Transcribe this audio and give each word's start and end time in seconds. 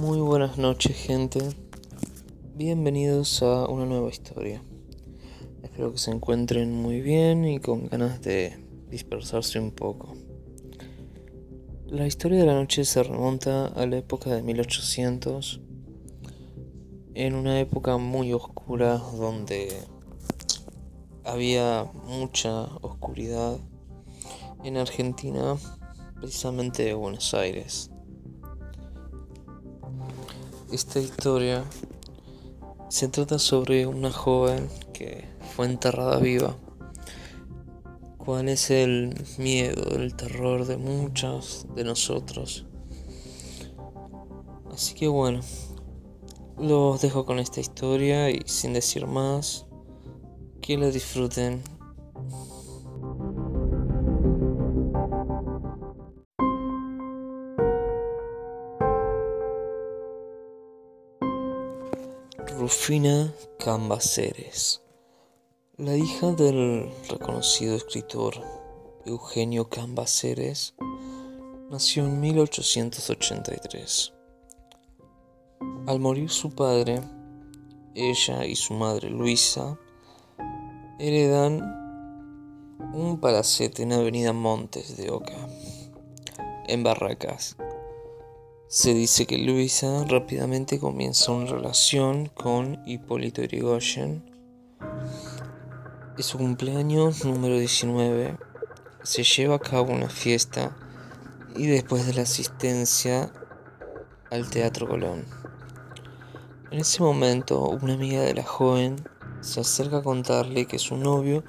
Muy 0.00 0.20
buenas 0.20 0.58
noches 0.58 0.96
gente, 0.96 1.40
bienvenidos 2.54 3.42
a 3.42 3.66
una 3.66 3.84
nueva 3.84 4.10
historia. 4.10 4.62
Espero 5.64 5.90
que 5.90 5.98
se 5.98 6.12
encuentren 6.12 6.72
muy 6.72 7.00
bien 7.00 7.44
y 7.44 7.58
con 7.58 7.88
ganas 7.88 8.22
de 8.22 8.56
dispersarse 8.90 9.58
un 9.58 9.72
poco. 9.72 10.14
La 11.86 12.06
historia 12.06 12.38
de 12.38 12.46
la 12.46 12.54
noche 12.54 12.84
se 12.84 13.02
remonta 13.02 13.66
a 13.66 13.86
la 13.86 13.96
época 13.96 14.30
de 14.30 14.40
1800, 14.40 15.60
en 17.14 17.34
una 17.34 17.58
época 17.58 17.96
muy 17.96 18.32
oscura 18.32 18.98
donde 18.98 19.68
había 21.24 21.90
mucha 22.04 22.66
oscuridad 22.82 23.58
en 24.62 24.76
Argentina, 24.76 25.56
precisamente 26.20 26.94
Buenos 26.94 27.34
Aires. 27.34 27.90
Esta 30.70 31.00
historia 31.00 31.64
se 32.90 33.08
trata 33.08 33.38
sobre 33.38 33.86
una 33.86 34.12
joven 34.12 34.68
que 34.92 35.24
fue 35.56 35.64
enterrada 35.64 36.18
viva. 36.18 36.56
¿Cuál 38.18 38.50
es 38.50 38.70
el 38.70 39.14
miedo, 39.38 39.96
el 39.96 40.14
terror 40.14 40.66
de 40.66 40.76
muchos 40.76 41.66
de 41.74 41.84
nosotros? 41.84 42.66
Así 44.70 44.94
que 44.94 45.08
bueno, 45.08 45.40
los 46.58 47.00
dejo 47.00 47.24
con 47.24 47.38
esta 47.38 47.60
historia 47.60 48.28
y 48.28 48.42
sin 48.44 48.74
decir 48.74 49.06
más, 49.06 49.64
que 50.60 50.76
la 50.76 50.90
disfruten 50.90 51.62
Rufina 62.58 63.32
Cambaceres, 63.60 64.82
la 65.76 65.96
hija 65.96 66.32
del 66.32 66.90
reconocido 67.08 67.76
escritor 67.76 68.34
Eugenio 69.06 69.68
Cambaceres, 69.68 70.74
nació 71.70 72.06
en 72.06 72.20
1883. 72.20 74.12
Al 75.86 76.00
morir 76.00 76.30
su 76.30 76.50
padre, 76.50 77.00
ella 77.94 78.44
y 78.44 78.56
su 78.56 78.74
madre 78.74 79.08
Luisa 79.08 79.78
heredan 80.98 81.60
un 82.92 83.20
palacete 83.20 83.84
en 83.84 83.92
Avenida 83.92 84.32
Montes 84.32 84.96
de 84.96 85.10
Oca, 85.10 85.48
en 86.66 86.82
Barracas, 86.82 87.56
se 88.68 88.92
dice 88.92 89.26
que 89.26 89.38
Luisa 89.38 90.04
rápidamente 90.04 90.78
comienza 90.78 91.32
una 91.32 91.50
relación 91.50 92.26
con 92.26 92.82
Hipólito 92.86 93.40
Yrigoyen. 93.40 94.22
En 96.18 96.22
su 96.22 96.36
cumpleaños 96.36 97.24
número 97.24 97.58
19 97.58 98.36
se 99.02 99.22
lleva 99.22 99.54
a 99.54 99.58
cabo 99.58 99.94
una 99.94 100.10
fiesta 100.10 100.76
y 101.56 101.66
después 101.66 102.06
de 102.06 102.12
la 102.12 102.22
asistencia 102.22 103.32
al 104.30 104.50
Teatro 104.50 104.86
Colón. 104.86 105.24
En 106.70 106.80
ese 106.80 107.02
momento, 107.02 107.70
una 107.70 107.94
amiga 107.94 108.20
de 108.20 108.34
la 108.34 108.44
joven 108.44 108.96
se 109.40 109.60
acerca 109.60 109.98
a 109.98 110.02
contarle 110.02 110.66
que 110.66 110.78
su 110.78 110.98
novio 110.98 111.42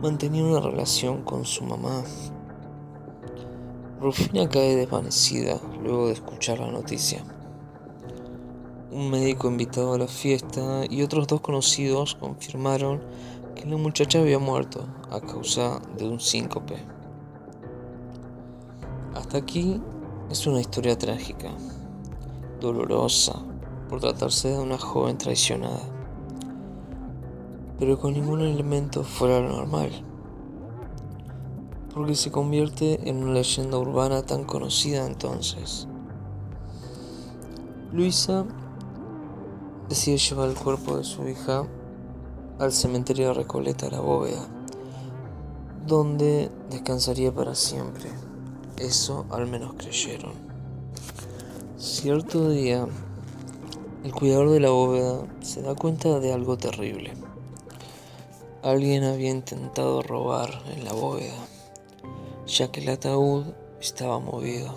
mantenía 0.00 0.44
una 0.44 0.60
relación 0.60 1.24
con 1.24 1.44
su 1.44 1.64
mamá 1.64 2.04
Rufina 4.00 4.48
cae 4.48 4.76
desvanecida 4.76 5.60
luego 5.82 6.06
de 6.06 6.14
escuchar 6.14 6.58
la 6.58 6.70
noticia. 6.70 7.22
Un 8.90 9.10
médico 9.10 9.46
invitado 9.46 9.92
a 9.92 9.98
la 9.98 10.06
fiesta 10.06 10.84
y 10.88 11.02
otros 11.02 11.26
dos 11.26 11.42
conocidos 11.42 12.14
confirmaron 12.14 13.02
que 13.54 13.66
la 13.66 13.76
muchacha 13.76 14.20
había 14.20 14.38
muerto 14.38 14.86
a 15.10 15.20
causa 15.20 15.82
de 15.98 16.08
un 16.08 16.18
síncope. 16.18 16.76
Hasta 19.14 19.36
aquí 19.36 19.82
es 20.30 20.46
una 20.46 20.62
historia 20.62 20.96
trágica, 20.96 21.50
dolorosa, 22.58 23.42
por 23.90 24.00
tratarse 24.00 24.48
de 24.48 24.60
una 24.60 24.78
joven 24.78 25.18
traicionada, 25.18 25.82
pero 27.78 27.98
con 27.98 28.14
ningún 28.14 28.40
elemento 28.40 29.04
fuera 29.04 29.40
lo 29.40 29.50
normal 29.50 30.09
porque 31.94 32.14
se 32.14 32.30
convierte 32.30 33.08
en 33.08 33.22
una 33.22 33.34
leyenda 33.34 33.78
urbana 33.78 34.22
tan 34.22 34.44
conocida 34.44 35.06
entonces. 35.06 35.88
Luisa 37.92 38.44
decide 39.88 40.18
llevar 40.18 40.50
el 40.50 40.54
cuerpo 40.54 40.96
de 40.96 41.04
su 41.04 41.26
hija 41.28 41.66
al 42.60 42.72
cementerio 42.72 43.28
de 43.28 43.34
Recoleta 43.34 43.90
la 43.90 44.00
Bóveda, 44.00 44.46
donde 45.86 46.50
descansaría 46.70 47.34
para 47.34 47.54
siempre. 47.54 48.10
Eso 48.76 49.26
al 49.30 49.46
menos 49.48 49.74
creyeron. 49.76 50.32
Cierto 51.76 52.50
día, 52.50 52.86
el 54.04 54.12
cuidador 54.12 54.50
de 54.50 54.60
la 54.60 54.70
bóveda 54.70 55.26
se 55.40 55.62
da 55.62 55.74
cuenta 55.74 56.20
de 56.20 56.32
algo 56.32 56.56
terrible. 56.56 57.14
Alguien 58.62 59.04
había 59.04 59.30
intentado 59.30 60.02
robar 60.02 60.62
en 60.74 60.84
la 60.84 60.92
bóveda 60.92 61.34
ya 62.50 62.72
que 62.72 62.80
el 62.80 62.88
ataúd 62.88 63.44
estaba 63.80 64.18
movido. 64.18 64.74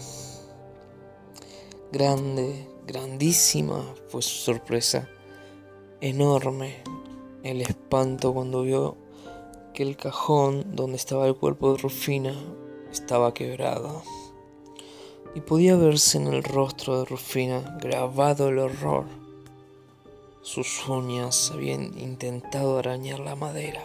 Grande, 1.91 2.67
grandísima 2.85 3.83
fue 4.09 4.21
su 4.21 4.35
sorpresa, 4.35 5.09
enorme 5.99 6.83
el 7.43 7.61
espanto 7.61 8.33
cuando 8.33 8.61
vio 8.61 8.95
que 9.73 9.83
el 9.83 9.97
cajón 9.97 10.75
donde 10.75 10.97
estaba 10.97 11.27
el 11.27 11.35
cuerpo 11.35 11.73
de 11.73 11.79
Rufina 11.79 12.35
estaba 12.91 13.33
quebrado. 13.33 14.03
Y 15.35 15.41
podía 15.41 15.75
verse 15.75 16.19
en 16.19 16.27
el 16.27 16.43
rostro 16.43 16.99
de 16.99 17.05
Rufina 17.05 17.77
grabado 17.81 18.49
el 18.49 18.59
horror. 18.59 19.05
Sus 20.43 20.87
uñas 20.87 21.51
habían 21.51 21.97
intentado 21.97 22.77
arañar 22.77 23.19
la 23.19 23.35
madera. 23.35 23.81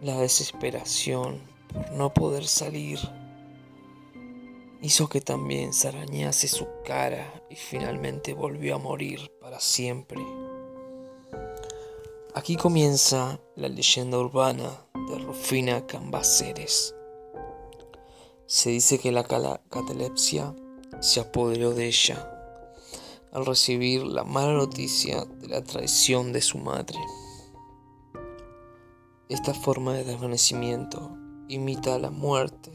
La 0.00 0.18
desesperación 0.18 1.51
por 1.72 1.92
no 1.92 2.12
poder 2.12 2.46
salir, 2.46 2.98
hizo 4.82 5.08
que 5.08 5.20
también 5.20 5.72
se 5.72 5.88
arañase 5.88 6.48
su 6.48 6.66
cara 6.84 7.42
y 7.48 7.54
finalmente 7.54 8.34
volvió 8.34 8.74
a 8.74 8.78
morir 8.78 9.32
para 9.40 9.60
siempre. 9.60 10.20
Aquí 12.34 12.56
comienza 12.56 13.40
la 13.56 13.68
leyenda 13.68 14.18
urbana 14.18 14.86
de 15.08 15.18
Rufina 15.18 15.86
Cambaceres. 15.86 16.94
Se 18.46 18.70
dice 18.70 18.98
que 18.98 19.12
la 19.12 19.24
catalepsia 19.24 20.54
se 21.00 21.20
apoderó 21.20 21.74
de 21.74 21.86
ella 21.86 22.28
al 23.32 23.46
recibir 23.46 24.02
la 24.02 24.24
mala 24.24 24.52
noticia 24.52 25.24
de 25.24 25.48
la 25.48 25.62
traición 25.62 26.32
de 26.32 26.42
su 26.42 26.58
madre. 26.58 26.98
Esta 29.28 29.54
forma 29.54 29.94
de 29.94 30.04
desvanecimiento 30.04 31.21
imita 31.52 31.94
a 31.94 31.98
la 31.98 32.10
muerte. 32.10 32.70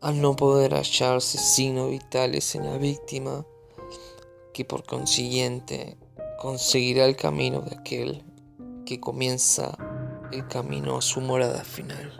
Al 0.00 0.20
no 0.20 0.36
poder 0.36 0.74
hallarse 0.74 1.38
signos 1.38 1.90
vitales 1.90 2.54
en 2.54 2.66
la 2.66 2.76
víctima, 2.76 3.46
que 4.52 4.64
por 4.64 4.84
consiguiente 4.84 5.96
conseguirá 6.38 7.06
el 7.06 7.16
camino 7.16 7.62
de 7.62 7.76
aquel 7.76 8.24
que 8.84 9.00
comienza 9.00 9.76
el 10.32 10.46
camino 10.48 10.98
a 10.98 11.02
su 11.02 11.20
morada 11.20 11.64
final. 11.64 12.12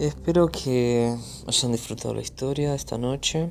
Espero 0.00 0.48
que 0.48 1.14
hayan 1.46 1.72
disfrutado 1.72 2.14
la 2.14 2.22
historia 2.22 2.74
esta 2.74 2.96
noche. 2.96 3.50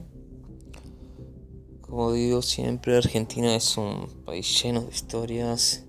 Como 1.82 2.12
digo 2.12 2.42
siempre, 2.42 2.98
Argentina 2.98 3.56
es 3.56 3.78
un 3.78 4.08
país 4.26 4.64
lleno 4.64 4.82
de 4.82 4.90
historias 4.90 5.86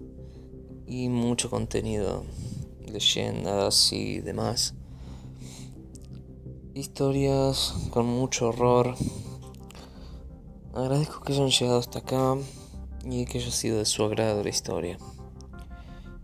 y 0.86 1.08
mucho 1.08 1.48
contenido, 1.48 2.26
leyendas 2.86 3.90
y 3.94 4.20
demás. 4.20 4.74
Historias 6.74 7.72
con 7.88 8.04
mucho 8.04 8.48
horror. 8.48 8.96
Agradezco 10.74 11.22
que 11.22 11.32
hayan 11.32 11.48
llegado 11.48 11.78
hasta 11.78 12.00
acá 12.00 12.36
y 13.06 13.24
que 13.24 13.38
haya 13.38 13.50
sido 13.50 13.78
de 13.78 13.86
su 13.86 14.04
agrado 14.04 14.44
la 14.44 14.50
historia. 14.50 14.98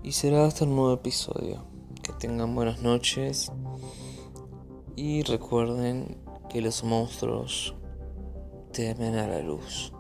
Y 0.02 0.12
será 0.12 0.44
hasta 0.44 0.64
el 0.64 0.74
nuevo 0.74 0.92
episodio. 0.92 1.64
Que 2.02 2.12
tengan 2.12 2.54
buenas 2.54 2.82
noches 2.82 3.50
y 4.96 5.22
recuerden 5.22 6.19
que 6.48 6.62
los 6.62 6.82
monstruos 6.82 7.75
temen 8.72 9.16
a 9.16 9.28
la 9.28 9.40
luz. 9.40 9.93